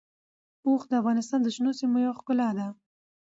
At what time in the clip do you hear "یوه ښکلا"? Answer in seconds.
2.05-2.49